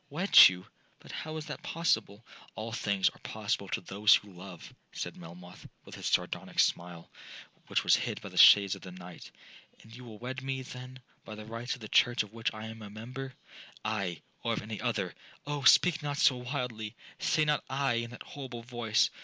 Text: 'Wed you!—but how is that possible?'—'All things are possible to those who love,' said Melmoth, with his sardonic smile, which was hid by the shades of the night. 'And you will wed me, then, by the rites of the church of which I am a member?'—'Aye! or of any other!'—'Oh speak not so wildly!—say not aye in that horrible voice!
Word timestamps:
'Wed 0.09 0.49
you!—but 0.49 1.11
how 1.11 1.37
is 1.37 1.45
that 1.45 1.61
possible?'—'All 1.61 2.71
things 2.71 3.07
are 3.09 3.19
possible 3.19 3.67
to 3.67 3.81
those 3.81 4.15
who 4.15 4.33
love,' 4.33 4.73
said 4.91 5.15
Melmoth, 5.15 5.67
with 5.85 5.93
his 5.93 6.07
sardonic 6.07 6.57
smile, 6.59 7.11
which 7.67 7.83
was 7.83 7.97
hid 7.97 8.19
by 8.19 8.29
the 8.29 8.35
shades 8.39 8.73
of 8.73 8.81
the 8.81 8.89
night. 8.91 9.29
'And 9.79 9.95
you 9.95 10.03
will 10.03 10.17
wed 10.17 10.41
me, 10.41 10.63
then, 10.63 11.01
by 11.23 11.35
the 11.35 11.45
rites 11.45 11.75
of 11.75 11.81
the 11.81 11.87
church 11.87 12.23
of 12.23 12.33
which 12.33 12.51
I 12.51 12.65
am 12.65 12.81
a 12.81 12.89
member?'—'Aye! 12.89 14.23
or 14.41 14.53
of 14.53 14.63
any 14.63 14.81
other!'—'Oh 14.81 15.65
speak 15.65 16.01
not 16.01 16.17
so 16.17 16.37
wildly!—say 16.37 17.45
not 17.45 17.63
aye 17.69 18.01
in 18.01 18.09
that 18.09 18.23
horrible 18.23 18.63
voice! 18.63 19.11